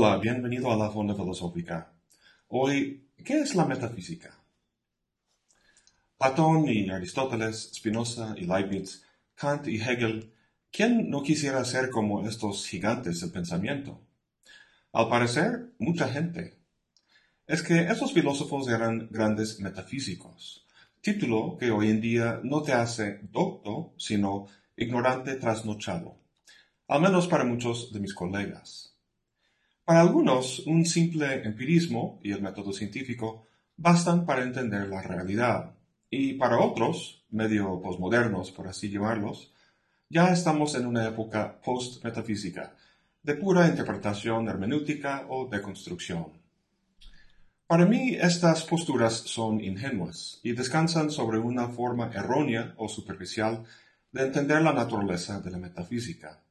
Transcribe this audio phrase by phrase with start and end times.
[0.00, 1.92] Hola, bienvenido a la Fonda Filosófica.
[2.46, 4.32] Hoy, ¿qué es la metafísica?
[6.16, 9.02] Platón y Aristóteles, Spinoza y Leibniz,
[9.34, 10.32] Kant y Hegel,
[10.70, 14.00] ¿quién no quisiera ser como estos gigantes del pensamiento?
[14.92, 16.54] Al parecer, mucha gente.
[17.48, 20.64] Es que estos filósofos eran grandes metafísicos,
[21.00, 24.46] título que hoy en día no te hace docto, sino
[24.76, 26.20] ignorante trasnochado,
[26.86, 28.94] al menos para muchos de mis colegas.
[29.88, 33.46] Para algunos, un simple empirismo y el método científico
[33.78, 35.76] bastan para entender la realidad,
[36.10, 39.50] y para otros, medio posmodernos por así llamarlos,
[40.10, 42.76] ya estamos en una época post-metafísica,
[43.22, 46.34] de pura interpretación hermenéutica o de construcción.
[47.66, 53.64] Para mí estas posturas son ingenuas y descansan sobre una forma errónea o superficial
[54.12, 56.42] de entender la naturaleza de la metafísica.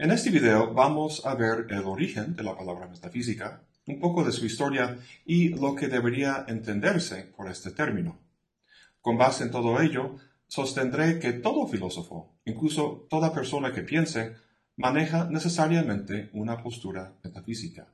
[0.00, 4.30] En este video vamos a ver el origen de la palabra metafísica, un poco de
[4.30, 4.96] su historia
[5.26, 8.16] y lo que debería entenderse por este término.
[9.00, 10.14] Con base en todo ello,
[10.46, 14.36] sostendré que todo filósofo, incluso toda persona que piense,
[14.76, 17.88] maneja necesariamente una postura metafísica.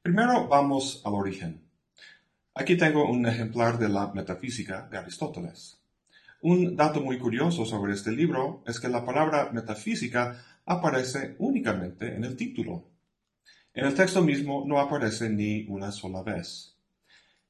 [0.00, 1.60] Primero vamos al origen.
[2.54, 5.78] Aquí tengo un ejemplar de la Metafísica de Aristóteles.
[6.40, 12.24] Un dato muy curioso sobre este libro es que la palabra metafísica aparece únicamente en
[12.24, 12.90] el título.
[13.72, 16.76] En el texto mismo no aparece ni una sola vez.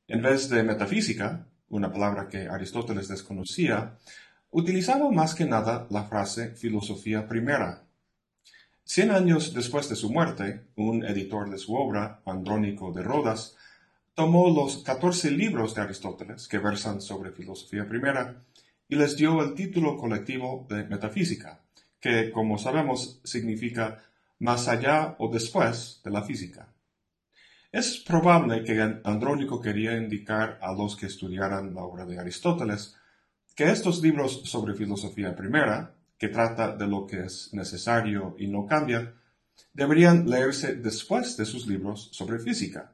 [0.06, 3.98] En vez de metafísica, una palabra que Aristóteles desconocía,
[4.50, 7.86] utilizaba más que nada la frase filosofía primera,
[8.88, 13.56] Cien años después de su muerte, un editor de su obra, Andrónico de Rodas,
[14.14, 18.44] tomó los catorce libros de Aristóteles que versan sobre filosofía primera
[18.88, 21.65] y les dio el título colectivo de metafísica,
[22.06, 23.98] que, como sabemos, significa
[24.38, 26.68] más allá o después de la física.
[27.72, 32.94] Es probable que Andrónico quería indicar a los que estudiaran la obra de Aristóteles
[33.56, 38.66] que estos libros sobre filosofía primera, que trata de lo que es necesario y no
[38.66, 39.12] cambia,
[39.72, 42.92] deberían leerse después de sus libros sobre física,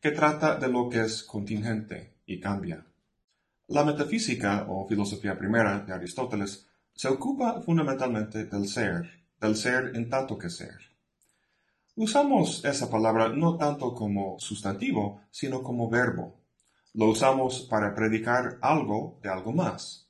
[0.00, 2.84] que trata de lo que es contingente y cambia.
[3.66, 9.10] La metafísica o filosofía primera de Aristóteles se ocupa fundamentalmente del ser,
[9.40, 10.78] del ser en tanto que ser.
[11.96, 16.40] Usamos esa palabra no tanto como sustantivo, sino como verbo.
[16.94, 20.08] Lo usamos para predicar algo de algo más.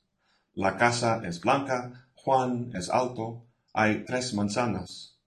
[0.53, 3.43] La casa es blanca, Juan es alto,
[3.73, 5.17] hay tres manzanas.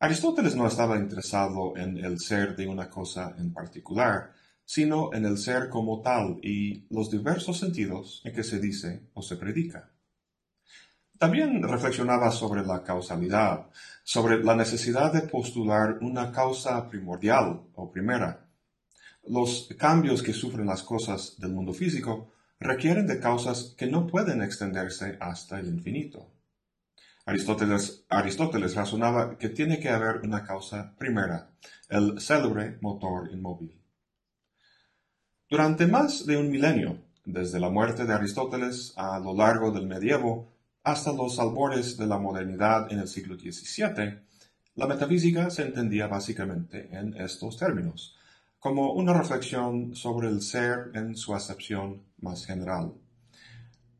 [0.00, 4.32] Aristóteles no estaba interesado en el ser de una cosa en particular,
[4.64, 9.22] sino en el ser como tal y los diversos sentidos en que se dice o
[9.22, 9.90] se predica.
[11.18, 13.66] También reflexionaba sobre la causalidad,
[14.04, 18.46] sobre la necesidad de postular una causa primordial o primera.
[19.26, 24.42] Los cambios que sufren las cosas del mundo físico requieren de causas que no pueden
[24.42, 26.30] extenderse hasta el infinito.
[27.26, 31.50] Aristóteles, Aristóteles razonaba que tiene que haber una causa primera,
[31.88, 33.78] el célebre motor inmóvil.
[35.50, 40.57] Durante más de un milenio, desde la muerte de Aristóteles a lo largo del medievo
[40.82, 44.20] hasta los albores de la modernidad en el siglo XVII,
[44.74, 48.16] la metafísica se entendía básicamente en estos términos,
[48.60, 52.94] como una reflexión sobre el ser en su acepción más general.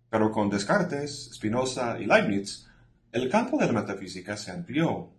[0.09, 2.67] Pero con Descartes, Spinoza y Leibniz,
[3.13, 5.11] el campo de la metafísica se amplió.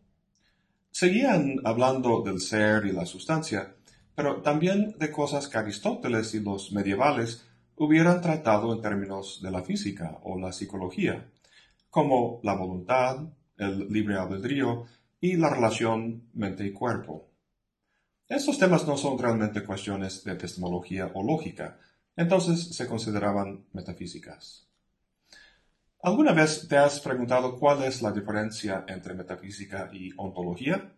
[0.91, 3.75] Seguían hablando del ser y la sustancia,
[4.15, 9.63] pero también de cosas que Aristóteles y los medievales hubieran tratado en términos de la
[9.63, 11.29] física o la psicología,
[11.89, 13.27] como la voluntad,
[13.57, 14.85] el libre albedrío
[15.19, 17.29] y la relación mente y cuerpo.
[18.27, 21.79] Estos temas no son realmente cuestiones de epistemología o lógica,
[22.15, 24.67] entonces se consideraban metafísicas.
[26.01, 30.93] ¿Alguna vez te has preguntado cuál es la diferencia entre metafísica y ontología?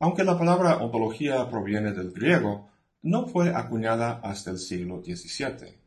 [0.00, 2.68] Aunque la palabra ontología proviene del griego,
[3.02, 5.85] no fue acuñada hasta el siglo XVII.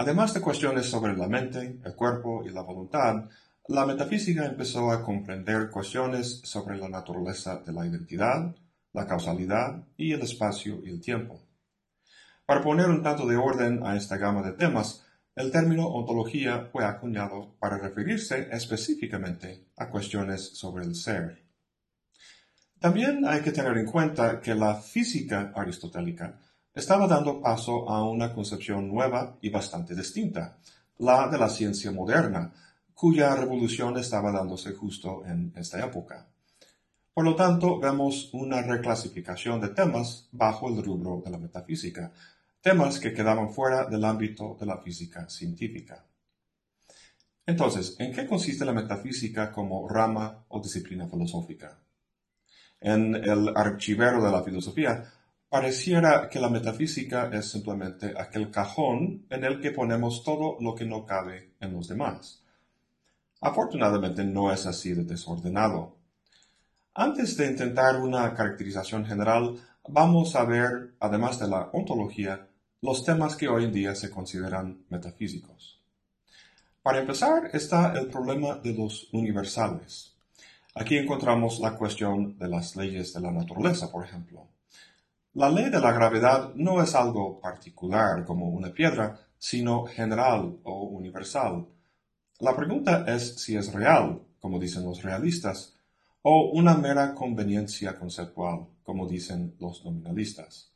[0.00, 3.24] Además de cuestiones sobre la mente, el cuerpo y la voluntad,
[3.66, 8.54] la metafísica empezó a comprender cuestiones sobre la naturaleza de la identidad,
[8.92, 11.40] la causalidad y el espacio y el tiempo.
[12.46, 15.04] Para poner un tanto de orden a esta gama de temas,
[15.34, 21.42] el término ontología fue acuñado para referirse específicamente a cuestiones sobre el ser.
[22.78, 26.38] También hay que tener en cuenta que la física aristotélica
[26.78, 30.58] estaba dando paso a una concepción nueva y bastante distinta,
[30.98, 32.52] la de la ciencia moderna,
[32.94, 36.28] cuya revolución estaba dándose justo en esta época.
[37.12, 42.12] Por lo tanto, vemos una reclasificación de temas bajo el rubro de la metafísica,
[42.60, 46.04] temas que quedaban fuera del ámbito de la física científica.
[47.44, 51.76] Entonces, ¿en qué consiste la metafísica como rama o disciplina filosófica?
[52.80, 55.17] En el archivero de la filosofía,
[55.48, 60.84] pareciera que la metafísica es simplemente aquel cajón en el que ponemos todo lo que
[60.84, 62.44] no cabe en los demás.
[63.40, 65.96] Afortunadamente no es así de desordenado.
[66.94, 69.56] Antes de intentar una caracterización general,
[69.88, 72.48] vamos a ver, además de la ontología,
[72.80, 75.80] los temas que hoy en día se consideran metafísicos.
[76.82, 80.16] Para empezar está el problema de los universales.
[80.74, 84.48] Aquí encontramos la cuestión de las leyes de la naturaleza, por ejemplo.
[85.38, 90.86] La ley de la gravedad no es algo particular como una piedra, sino general o
[90.86, 91.64] universal.
[92.40, 95.76] La pregunta es si es real, como dicen los realistas,
[96.22, 100.72] o una mera conveniencia conceptual, como dicen los nominalistas.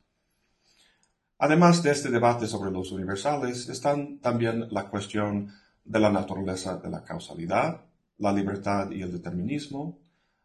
[1.39, 5.51] Además de este debate sobre los universales, están también la cuestión
[5.83, 7.81] de la naturaleza de la causalidad,
[8.17, 9.99] la libertad y el determinismo,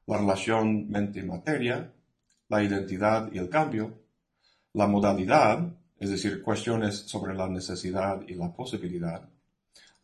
[0.09, 1.93] la relación mente-materia,
[2.49, 4.08] la identidad y el cambio,
[4.79, 9.29] la modalidad, es decir, cuestiones sobre la necesidad y la posibilidad,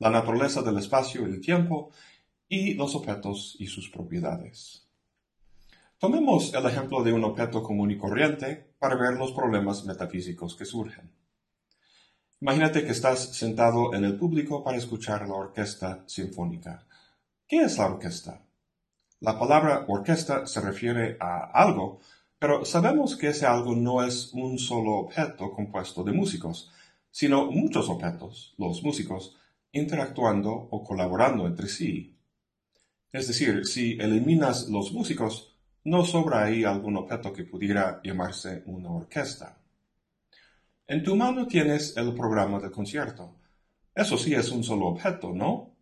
[0.00, 1.92] la naturaleza del espacio y el tiempo,
[2.48, 4.84] y los objetos y sus propiedades.
[5.96, 10.64] Tomemos el ejemplo de un objeto común y corriente para ver los problemas metafísicos que
[10.64, 11.08] surgen.
[12.40, 16.84] Imagínate que estás sentado en el público para escuchar la orquesta sinfónica.
[17.46, 18.40] ¿Qué es la orquesta?
[19.20, 22.00] La palabra orquesta se refiere a algo,
[22.44, 26.70] pero sabemos que ese algo no es un solo objeto compuesto de músicos,
[27.10, 29.34] sino muchos objetos, los músicos,
[29.72, 32.18] interactuando o colaborando entre sí.
[33.10, 38.90] Es decir, si eliminas los músicos, no sobra ahí algún objeto que pudiera llamarse una
[38.90, 39.56] orquesta.
[40.86, 43.36] En tu mano tienes el programa del concierto.
[43.94, 45.78] Eso sí es un solo objeto, ¿no?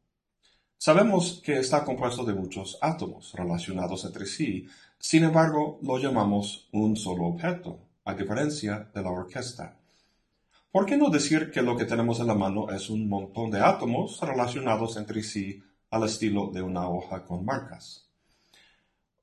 [0.78, 4.68] Sabemos que está compuesto de muchos átomos relacionados entre sí,
[5.02, 9.76] sin embargo lo llamamos un solo objeto, a diferencia de la orquesta.
[10.70, 13.60] ¿Por qué no decir que lo que tenemos en la mano es un montón de
[13.60, 15.60] átomos relacionados entre sí
[15.90, 18.08] al estilo de una hoja con marcas?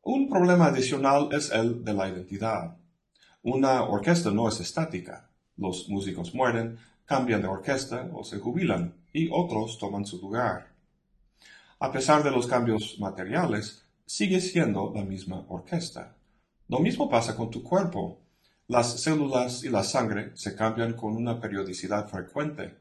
[0.01, 2.75] Un problema adicional es el de la identidad.
[3.43, 9.29] Una orquesta no es estática los músicos mueren, cambian de orquesta o se jubilan, y
[9.31, 10.67] otros toman su lugar.
[11.79, 16.15] A pesar de los cambios materiales, sigue siendo la misma orquesta.
[16.67, 18.19] Lo mismo pasa con tu cuerpo.
[18.67, 22.75] Las células y la sangre se cambian con una periodicidad frecuente.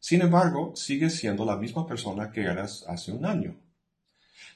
[0.00, 3.56] Sin embargo, sigues siendo la misma persona que eras hace un año.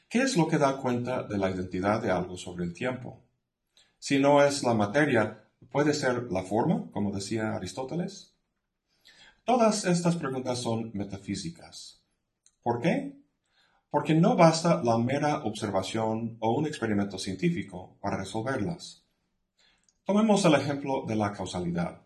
[0.08, 3.22] ¿Qué es lo que da cuenta de la identidad de algo sobre el tiempo?
[3.98, 8.34] Si no es la materia, ¿Puede ser la forma, como decía Aristóteles?
[9.44, 12.02] Todas estas preguntas son metafísicas.
[12.62, 13.16] ¿Por qué?
[13.90, 19.04] Porque no basta la mera observación o un experimento científico para resolverlas.
[20.04, 22.02] Tomemos el ejemplo de la causalidad.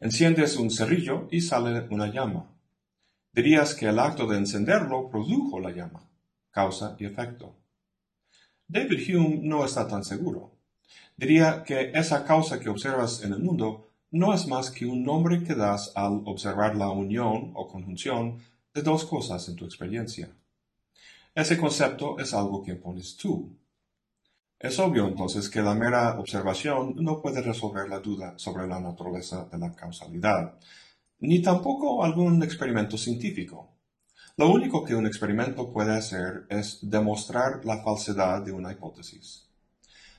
[0.00, 2.50] Enciendes un cerrillo y sale una llama.
[3.32, 6.08] Dirías que el acto de encenderlo produjo la llama,
[6.50, 7.54] causa y efecto.
[8.68, 10.52] David Hume no está tan seguro.
[11.16, 15.42] Diría que esa causa que observas en el mundo no es más que un nombre
[15.42, 18.38] que das al observar la unión o conjunción
[18.74, 20.30] de dos cosas en tu experiencia.
[21.36, 23.54] Ese concepto es algo que impones tú.
[24.58, 29.44] Es obvio entonces que la mera observación no puede resolver la duda sobre la naturaleza
[29.52, 30.58] de la causalidad,
[31.18, 33.76] ni tampoco algún experimento científico.
[34.38, 39.46] Lo único que un experimento puede hacer es demostrar la falsedad de una hipótesis.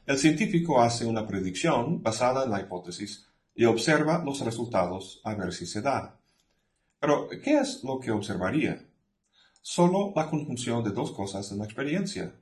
[0.05, 5.51] El científico hace una predicción basada en la hipótesis y observa los resultados a ver
[5.51, 6.19] si se da.
[6.99, 8.86] Pero, ¿qué es lo que observaría?
[9.69, 12.33] Solo la conjunción de dos cosas en la experiencia.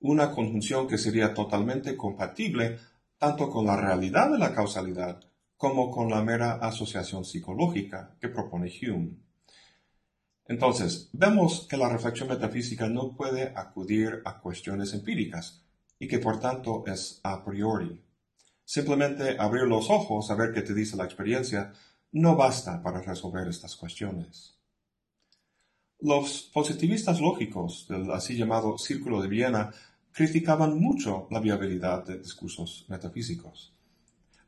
[0.00, 2.80] Una conjunción que sería totalmente compatible
[3.18, 5.20] tanto con la realidad de la causalidad
[5.56, 9.12] como con la mera asociación psicológica que propone Hume.
[10.46, 15.62] Entonces, vemos que la reflexión metafísica no puede acudir a cuestiones empíricas,
[16.00, 18.02] y que por tanto es a priori.
[18.64, 21.72] Simplemente abrir los ojos a ver qué te dice la experiencia
[22.10, 24.55] no basta para resolver estas cuestiones.
[26.00, 29.72] Los positivistas lógicos del así llamado Círculo de Viena
[30.12, 33.72] criticaban mucho la viabilidad de discursos metafísicos.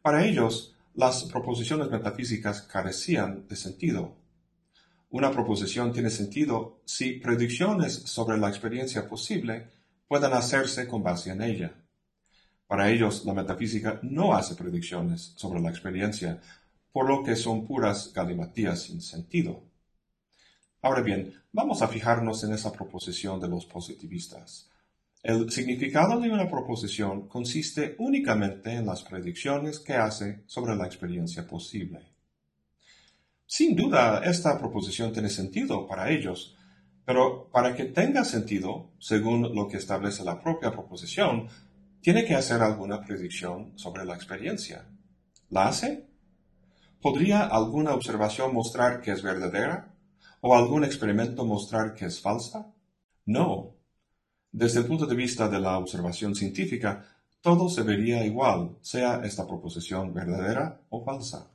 [0.02, 4.14] Para ellos, las proposiciones metafísicas carecían de sentido.
[5.10, 9.70] Una proposición tiene sentido si predicciones sobre la experiencia posible
[10.06, 11.74] puedan hacerse con base en ella.
[12.66, 16.42] Para ellos, la metafísica no hace predicciones sobre la experiencia,
[16.92, 19.67] por lo que son puras galimatías sin sentido.
[20.80, 24.70] Ahora bien, vamos a fijarnos en esa proposición de los positivistas.
[25.22, 31.46] El significado de una proposición consiste únicamente en las predicciones que hace sobre la experiencia
[31.46, 32.00] posible.
[33.44, 36.56] Sin duda, esta proposición tiene sentido para ellos,
[37.04, 41.48] pero para que tenga sentido, según lo que establece la propia proposición,
[42.00, 44.86] tiene que hacer alguna predicción sobre la experiencia.
[45.50, 46.06] ¿La hace?
[47.00, 49.87] ¿Podría alguna observación mostrar que es verdadera?
[50.40, 52.72] ¿O algún experimento mostrar que es falsa?
[53.26, 53.74] No.
[54.52, 57.04] Desde el punto de vista de la observación científica,
[57.40, 61.50] todo se vería igual, sea esta proposición verdadera o falsa.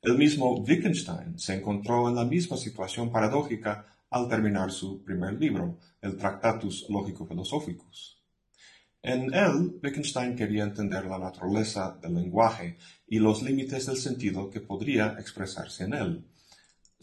[0.00, 5.78] El mismo Wittgenstein se encontró en la misma situación paradójica al terminar su primer libro,
[6.00, 8.20] el Tractatus Lógico-Philosophicus.
[9.00, 12.76] En él, Wittgenstein quería entender la naturaleza del lenguaje
[13.06, 16.24] y los límites del sentido que podría expresarse en él.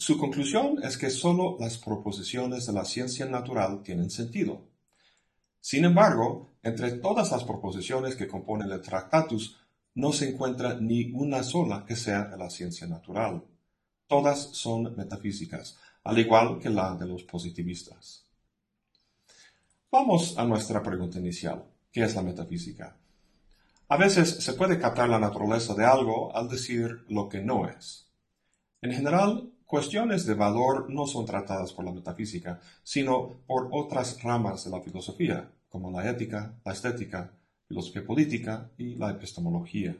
[0.00, 4.62] Su conclusión es que sólo las proposiciones de la ciencia natural tienen sentido.
[5.60, 9.58] Sin embargo, entre todas las proposiciones que componen el Tractatus,
[9.96, 13.44] no se encuentra ni una sola que sea de la ciencia natural.
[14.06, 18.24] Todas son metafísicas, al igual que la de los positivistas.
[19.92, 21.62] Vamos a nuestra pregunta inicial.
[21.92, 22.96] ¿Qué es la metafísica?
[23.88, 28.06] A veces se puede captar la naturaleza de algo al decir lo que no es.
[28.80, 34.64] En general, cuestiones de valor no son tratadas por la metafísica, sino por otras ramas
[34.64, 37.30] de la filosofía, como la ética, la estética,
[37.68, 39.96] filosofía política y la epistemología.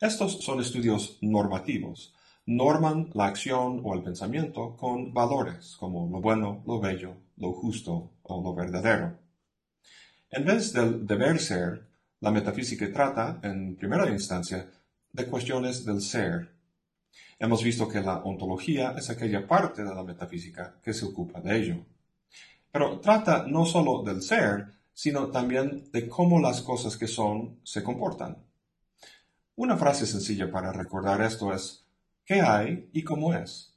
[0.00, 2.14] Estos son estudios normativos.
[2.46, 8.12] Norman la acción o el pensamiento con valores como lo bueno, lo bello, lo justo
[8.22, 9.18] o lo verdadero.
[10.30, 11.88] En vez del deber ser,
[12.20, 14.70] la metafísica trata, en primera instancia,
[15.12, 16.59] de cuestiones del ser.
[17.42, 21.56] Hemos visto que la ontología es aquella parte de la metafísica que se ocupa de
[21.56, 21.76] ello.
[22.70, 27.82] Pero trata no solo del ser, sino también de cómo las cosas que son se
[27.82, 28.44] comportan.
[29.56, 31.86] Una frase sencilla para recordar esto es
[32.26, 33.74] ¿qué hay y cómo es?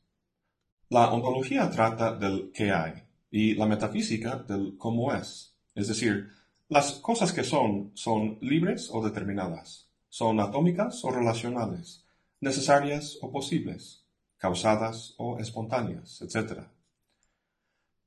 [0.90, 3.02] La ontología trata del qué hay
[3.32, 6.28] y la metafísica del cómo es, es decir,
[6.68, 12.04] las cosas que son son libres o determinadas, son atómicas o relacionales,
[12.44, 14.06] necesarias o posibles,
[14.38, 16.68] causadas o espontáneas, etc.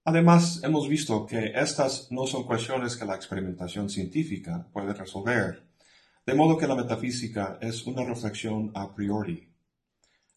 [0.05, 5.66] Además, hemos visto que estas no son cuestiones que la experimentación científica puede resolver,
[6.25, 9.52] de modo que la metafísica es una reflexión a priori.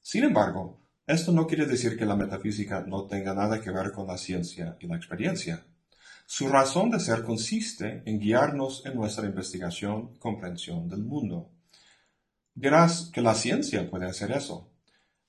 [0.01, 4.07] Sin embargo, esto no quiere decir que la metafísica no tenga nada que ver con
[4.07, 5.65] la ciencia y la experiencia.
[6.25, 11.51] Su razón de ser consiste en guiarnos en nuestra investigación y comprensión del mundo.
[12.53, 14.69] Dirás que la ciencia puede hacer eso,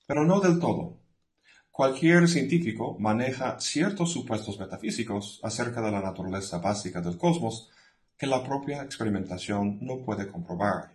[0.07, 0.99] pero no del todo.
[1.71, 7.71] Cualquier científico maneja ciertos supuestos metafísicos acerca de la naturaleza básica del cosmos
[8.19, 10.93] que la propia experimentación no puede comprobar.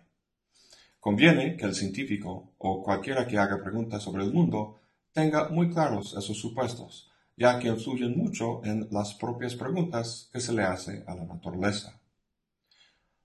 [1.00, 4.78] Conviene que el científico o cualquiera que haga preguntas sobre el mundo
[5.12, 10.52] tenga muy claros esos supuestos, ya que influyen mucho en las propias preguntas que se
[10.52, 12.00] le hace a la naturaleza.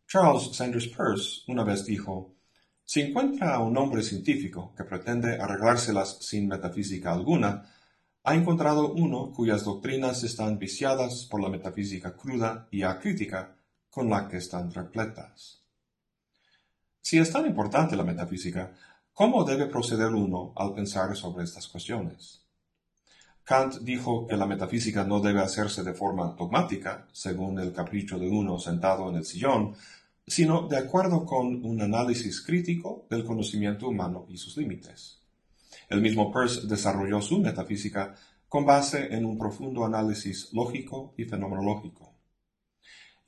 [0.08, 2.34] Charles Sanders Peirce una vez dijo,
[2.92, 7.64] si encuentra a un hombre científico que pretende arreglárselas sin metafísica alguna,
[8.22, 13.56] ha encontrado uno cuyas doctrinas están viciadas por la metafísica cruda y acrítica
[13.90, 15.62] con la que están repletas.
[17.00, 18.74] Si es tan importante la metafísica,
[19.14, 22.42] ¿cómo debe proceder uno al pensar sobre estas cuestiones?
[23.46, 28.28] Kant dijo que la metafísica no debe hacerse de forma dogmática, según el capricho de
[28.28, 29.78] uno sentado en el sillón,
[30.28, 35.20] sino de acuerdo con un análisis crítico del conocimiento humano y sus límites.
[35.90, 38.16] El mismo Peirce desarrolló su metafísica
[38.48, 42.14] con base en un profundo análisis lógico y fenomenológico.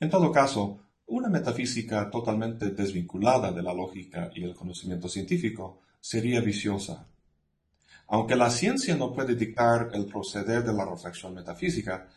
[0.00, 6.40] En todo caso, una metafísica totalmente desvinculada de la lógica y el conocimiento científico sería
[6.40, 7.06] viciosa
[8.06, 12.08] aunque la ciencia no puede dictar el proceder de la reflexión metafísica,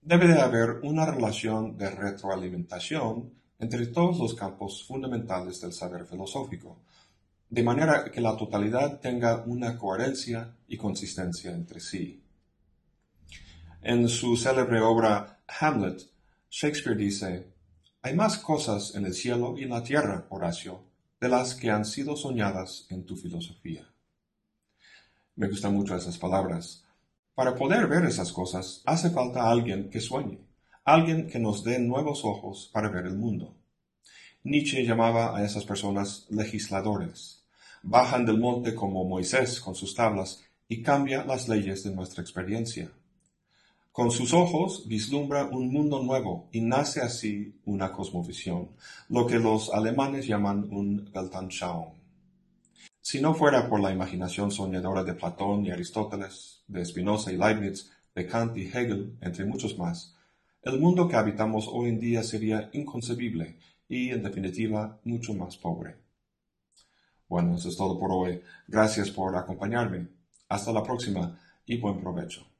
[0.00, 6.78] debe de haber una relación de retroalimentación entre todos los campos fundamentales del saber filosófico,
[7.48, 12.22] de manera que la totalidad tenga una coherencia y consistencia entre sí.
[13.82, 16.02] En su célebre obra Hamlet,
[16.48, 17.52] Shakespeare dice,
[18.00, 20.84] Hay más cosas en el cielo y en la tierra, Horacio,
[21.20, 23.86] de las que han sido soñadas en tu filosofía.
[25.36, 26.84] Me gustan mucho esas palabras.
[27.34, 30.40] Para poder ver esas cosas, hace falta alguien que sueñe,
[30.84, 33.54] alguien que nos dé nuevos ojos para ver el mundo.
[34.44, 37.44] Nietzsche llamaba a esas personas legisladores.
[37.82, 42.90] Bajan del monte como Moisés con sus tablas y cambia las leyes de nuestra experiencia.
[43.92, 48.70] Con sus ojos vislumbra un mundo nuevo y nace así una cosmovisión,
[49.08, 51.92] lo que los alemanes llaman un Weltanschauung.
[53.00, 57.90] Si no fuera por la imaginación soñadora de Platón y Aristóteles, de Spinoza y Leibniz,
[58.14, 60.16] de Kant y Hegel, entre muchos más,
[60.62, 65.96] el mundo que habitamos hoy en día sería inconcebible y, en definitiva, mucho más pobre.
[67.28, 68.40] Bueno, eso es todo por hoy.
[68.68, 70.08] Gracias por acompañarme.
[70.48, 72.51] Hasta la próxima y buen provecho.